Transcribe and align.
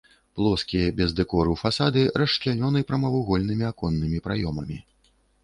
Плоскія 0.37 0.87
без 1.01 1.11
дэкору 1.19 1.53
фасады 1.63 2.07
расчлянёны 2.23 2.79
прамавугольнымі 2.93 3.69
аконнымі 3.71 4.25
праёмамі. 4.31 4.81